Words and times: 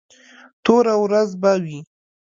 توره 0.63 0.95
ورځ 1.03 1.29
به 1.41 1.51
وي. 1.63 1.79